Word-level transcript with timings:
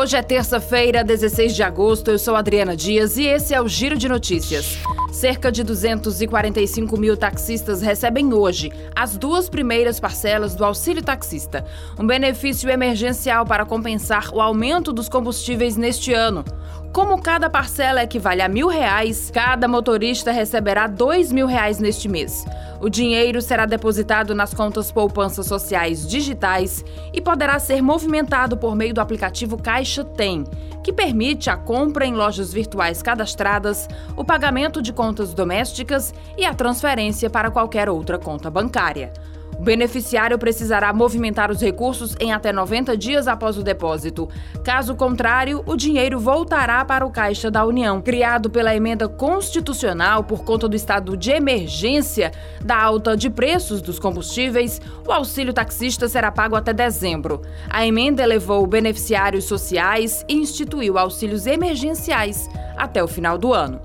Hoje 0.00 0.16
é 0.16 0.22
terça-feira, 0.22 1.04
16 1.04 1.54
de 1.54 1.62
agosto. 1.62 2.10
Eu 2.10 2.18
sou 2.18 2.34
Adriana 2.34 2.74
Dias 2.74 3.18
e 3.18 3.26
esse 3.26 3.52
é 3.52 3.60
o 3.60 3.68
Giro 3.68 3.98
de 3.98 4.08
Notícias. 4.08 4.78
Cerca 5.12 5.52
de 5.52 5.62
245 5.62 6.98
mil 6.98 7.18
taxistas 7.18 7.82
recebem 7.82 8.32
hoje 8.32 8.72
as 8.96 9.18
duas 9.18 9.50
primeiras 9.50 10.00
parcelas 10.00 10.54
do 10.54 10.64
auxílio 10.64 11.02
taxista, 11.02 11.66
um 11.98 12.06
benefício 12.06 12.70
emergencial 12.70 13.44
para 13.44 13.66
compensar 13.66 14.32
o 14.32 14.40
aumento 14.40 14.90
dos 14.90 15.06
combustíveis 15.06 15.76
neste 15.76 16.14
ano. 16.14 16.46
Como 16.92 17.22
cada 17.22 17.48
parcela 17.48 18.02
equivale 18.02 18.42
a 18.42 18.48
mil 18.48 18.66
reais, 18.66 19.30
cada 19.30 19.68
motorista 19.68 20.32
receberá 20.32 20.88
dois 20.88 21.30
mil 21.30 21.46
reais 21.46 21.78
neste 21.78 22.08
mês. 22.08 22.44
O 22.80 22.88
dinheiro 22.88 23.40
será 23.40 23.64
depositado 23.64 24.34
nas 24.34 24.52
contas 24.52 24.90
poupanças 24.90 25.46
sociais 25.46 26.04
digitais 26.08 26.84
e 27.12 27.20
poderá 27.20 27.60
ser 27.60 27.80
movimentado 27.80 28.56
por 28.56 28.74
meio 28.74 28.92
do 28.92 29.00
aplicativo 29.00 29.56
Caixa 29.56 30.02
Tem, 30.02 30.42
que 30.82 30.92
permite 30.92 31.48
a 31.48 31.56
compra 31.56 32.04
em 32.04 32.12
lojas 32.12 32.52
virtuais 32.52 33.00
cadastradas, 33.02 33.86
o 34.16 34.24
pagamento 34.24 34.82
de 34.82 34.92
contas 34.92 35.32
domésticas 35.32 36.12
e 36.36 36.44
a 36.44 36.54
transferência 36.54 37.30
para 37.30 37.52
qualquer 37.52 37.88
outra 37.88 38.18
conta 38.18 38.50
bancária. 38.50 39.12
O 39.60 39.62
beneficiário 39.62 40.38
precisará 40.38 40.90
movimentar 40.90 41.50
os 41.50 41.60
recursos 41.60 42.16
em 42.18 42.32
até 42.32 42.50
90 42.50 42.96
dias 42.96 43.28
após 43.28 43.58
o 43.58 43.62
depósito. 43.62 44.26
Caso 44.64 44.94
contrário, 44.94 45.62
o 45.66 45.76
dinheiro 45.76 46.18
voltará 46.18 46.82
para 46.82 47.04
o 47.04 47.10
Caixa 47.10 47.50
da 47.50 47.62
União. 47.66 48.00
Criado 48.00 48.48
pela 48.48 48.74
emenda 48.74 49.06
constitucional 49.06 50.24
por 50.24 50.44
conta 50.44 50.66
do 50.66 50.74
estado 50.74 51.14
de 51.14 51.30
emergência 51.30 52.32
da 52.64 52.82
alta 52.82 53.14
de 53.14 53.28
preços 53.28 53.82
dos 53.82 53.98
combustíveis, 53.98 54.80
o 55.06 55.12
auxílio 55.12 55.52
taxista 55.52 56.08
será 56.08 56.32
pago 56.32 56.56
até 56.56 56.72
dezembro. 56.72 57.42
A 57.68 57.86
emenda 57.86 58.22
elevou 58.22 58.66
beneficiários 58.66 59.44
sociais 59.44 60.24
e 60.26 60.36
instituiu 60.36 60.96
auxílios 60.96 61.46
emergenciais 61.46 62.48
até 62.78 63.04
o 63.04 63.06
final 63.06 63.36
do 63.36 63.52
ano. 63.52 63.78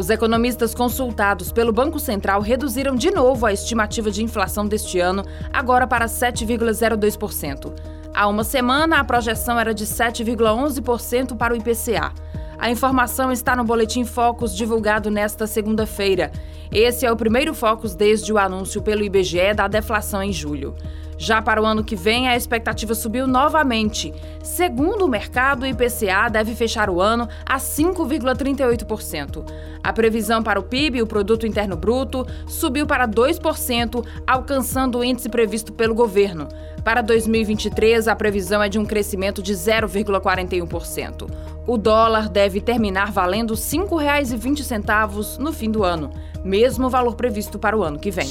Os 0.00 0.08
economistas 0.08 0.74
consultados 0.74 1.52
pelo 1.52 1.74
Banco 1.74 2.00
Central 2.00 2.40
reduziram 2.40 2.94
de 2.94 3.10
novo 3.10 3.44
a 3.44 3.52
estimativa 3.52 4.10
de 4.10 4.24
inflação 4.24 4.66
deste 4.66 4.98
ano, 4.98 5.22
agora 5.52 5.86
para 5.86 6.06
7,02%. 6.06 7.74
Há 8.14 8.26
uma 8.26 8.42
semana, 8.42 8.98
a 8.98 9.04
projeção 9.04 9.60
era 9.60 9.74
de 9.74 9.84
7,11% 9.84 11.36
para 11.36 11.52
o 11.52 11.56
IPCA. 11.58 12.14
A 12.60 12.70
informação 12.70 13.32
está 13.32 13.56
no 13.56 13.64
Boletim 13.64 14.04
Focus 14.04 14.54
divulgado 14.54 15.10
nesta 15.10 15.46
segunda-feira. 15.46 16.30
Esse 16.70 17.06
é 17.06 17.10
o 17.10 17.16
primeiro 17.16 17.54
Focus 17.54 17.94
desde 17.94 18.30
o 18.34 18.36
anúncio 18.36 18.82
pelo 18.82 19.02
IBGE 19.02 19.54
da 19.56 19.66
deflação 19.66 20.22
em 20.22 20.30
julho. 20.30 20.76
Já 21.16 21.40
para 21.40 21.62
o 21.62 21.64
ano 21.64 21.82
que 21.82 21.96
vem, 21.96 22.28
a 22.28 22.36
expectativa 22.36 22.94
subiu 22.94 23.26
novamente. 23.26 24.12
Segundo 24.42 25.06
o 25.06 25.08
mercado, 25.08 25.62
o 25.62 25.66
IPCA 25.66 26.28
deve 26.30 26.54
fechar 26.54 26.90
o 26.90 27.00
ano 27.00 27.26
a 27.46 27.56
5,38%. 27.56 29.44
A 29.82 29.92
previsão 29.92 30.42
para 30.42 30.60
o 30.60 30.62
PIB, 30.62 31.00
o 31.00 31.06
Produto 31.06 31.46
Interno 31.46 31.76
Bruto, 31.76 32.26
subiu 32.46 32.86
para 32.86 33.08
2%, 33.08 34.04
alcançando 34.26 34.98
o 34.98 35.04
índice 35.04 35.30
previsto 35.30 35.72
pelo 35.72 35.94
governo. 35.94 36.46
Para 36.84 37.00
2023, 37.02 38.06
a 38.08 38.14
previsão 38.14 38.62
é 38.62 38.68
de 38.68 38.78
um 38.78 38.84
crescimento 38.84 39.42
de 39.42 39.54
0,41%. 39.54 41.30
O 41.66 41.76
dólar 41.76 42.28
deve 42.28 42.60
terminar 42.60 43.12
valendo 43.12 43.54
R$ 43.54 43.60
5,20 43.60 45.38
no 45.38 45.52
fim 45.52 45.70
do 45.70 45.84
ano, 45.84 46.10
mesmo 46.42 46.88
valor 46.88 47.14
previsto 47.14 47.58
para 47.58 47.76
o 47.76 47.82
ano 47.82 47.98
que 47.98 48.10
vem. 48.10 48.28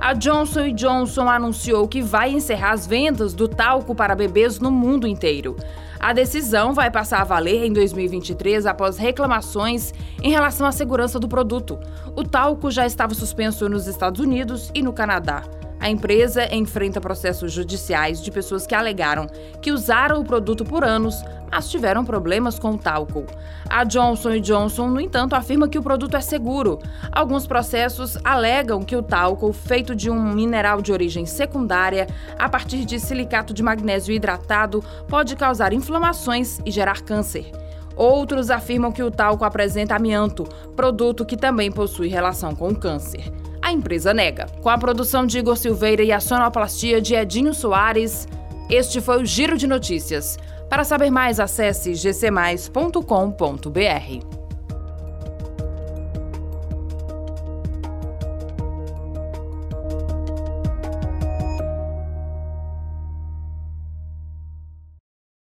A 0.00 0.14
Johnson 0.14 0.70
Johnson 0.74 1.28
anunciou 1.28 1.86
que 1.86 2.00
vai 2.00 2.30
encerrar 2.30 2.72
as 2.72 2.86
vendas 2.86 3.34
do 3.34 3.46
talco 3.46 3.94
para 3.94 4.14
bebês 4.14 4.58
no 4.58 4.70
mundo 4.70 5.06
inteiro. 5.06 5.54
A 6.00 6.14
decisão 6.14 6.72
vai 6.72 6.90
passar 6.90 7.20
a 7.20 7.24
valer 7.24 7.66
em 7.66 7.72
2023 7.74 8.64
após 8.64 8.96
reclamações 8.96 9.92
em 10.22 10.30
relação 10.30 10.66
à 10.66 10.72
segurança 10.72 11.20
do 11.20 11.28
produto. 11.28 11.78
O 12.16 12.24
talco 12.24 12.70
já 12.70 12.86
estava 12.86 13.12
suspenso 13.14 13.68
nos 13.68 13.86
Estados 13.86 14.18
Unidos 14.18 14.70
e 14.74 14.82
no 14.82 14.94
Canadá. 14.94 15.42
A 15.78 15.88
empresa 15.88 16.54
enfrenta 16.54 17.00
processos 17.00 17.52
judiciais 17.52 18.22
de 18.22 18.30
pessoas 18.30 18.66
que 18.66 18.74
alegaram 18.74 19.26
que 19.62 19.72
usaram 19.72 20.20
o 20.20 20.24
produto 20.24 20.62
por 20.62 20.84
anos, 20.84 21.22
mas 21.50 21.70
tiveram 21.70 22.04
problemas 22.04 22.58
com 22.58 22.70
o 22.70 22.78
talco. 22.78 23.26
A 23.68 23.84
Johnson 23.84 24.40
Johnson, 24.40 24.88
no 24.88 25.00
entanto, 25.00 25.34
afirma 25.34 25.68
que 25.68 25.78
o 25.78 25.82
produto 25.82 26.16
é 26.16 26.20
seguro. 26.20 26.78
Alguns 27.12 27.46
processos 27.46 28.16
alegam 28.24 28.82
que 28.82 28.96
o 28.96 29.02
talco, 29.02 29.52
feito 29.52 29.94
de 29.94 30.08
um 30.08 30.32
mineral 30.32 30.80
de 30.80 30.92
origem 30.92 31.26
secundária, 31.26 32.06
a 32.38 32.48
partir 32.48 32.84
de 32.84 32.98
silicato 32.98 33.52
de 33.52 33.62
magnésio 33.62 34.14
hidratado, 34.14 34.82
pode 35.06 35.36
causar 35.36 35.72
inflamações 35.72 36.60
e 36.64 36.70
gerar 36.70 37.02
câncer. 37.02 37.52
Outros 37.94 38.50
afirmam 38.50 38.90
que 38.90 39.02
o 39.02 39.10
talco 39.10 39.44
apresenta 39.44 39.94
amianto, 39.94 40.44
produto 40.74 41.26
que 41.26 41.36
também 41.36 41.70
possui 41.70 42.08
relação 42.08 42.54
com 42.54 42.68
o 42.68 42.76
câncer 42.76 43.30
a 43.62 43.72
empresa 43.72 44.14
nega. 44.14 44.46
Com 44.62 44.70
a 44.70 44.78
produção 44.78 45.26
de 45.26 45.38
Igor 45.38 45.54
Silveira 45.54 46.02
e 46.02 46.10
a 46.10 46.18
sonoplastia 46.18 46.98
de 46.98 47.14
Edinho 47.14 47.52
Soares, 47.52 48.26
este 48.70 49.00
foi 49.00 49.20
o 49.20 49.26
Giro 49.26 49.58
de 49.58 49.66
Notícias. 49.66 50.38
Para 50.70 50.84
saber 50.84 51.10
mais, 51.10 51.40
acesse 51.40 51.92
gcmais.com.br. 51.94 54.39